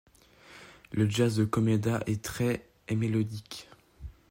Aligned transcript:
Le 0.93 1.07
jazz 1.07 1.35
de 1.35 1.45
Komeda 1.45 2.01
est 2.07 2.23
très 2.25 2.67
et 2.87 2.95
mélodique. 2.95 3.69